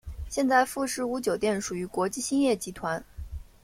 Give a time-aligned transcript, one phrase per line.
[0.29, 3.05] 现在富士屋酒店属于国际兴业集团。